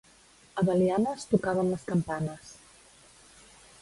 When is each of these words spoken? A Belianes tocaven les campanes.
A 0.61 0.63
Belianes 0.69 1.27
tocaven 1.33 1.69
les 1.75 1.85
campanes. 1.91 2.51